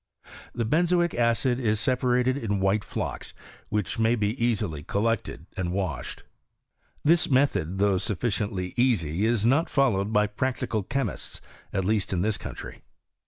The 0.55 0.65
benzoic 0.65 1.13
acid 1.13 1.59
is 1.59 1.79
separated 1.79 2.35
in 2.35 2.59
white 2.59 2.83
flocks, 2.83 3.35
which 3.69 3.99
may 3.99 4.15
be 4.15 4.31
easily 4.43 4.81
col 4.81 5.03
lected 5.03 5.45
and 5.55 5.71
washed. 5.71 6.23
This 7.03 7.29
method, 7.29 7.77
though 7.77 7.99
sufficiently 7.99 8.73
easy, 8.75 9.27
is 9.27 9.45
not 9.45 9.69
followed 9.69 10.11
by 10.11 10.25
practical 10.25 10.81
chemists, 10.81 11.39
at 11.71 11.85
least 11.85 12.13
in 12.13 12.23
this 12.23 12.39
country. 12.39 12.81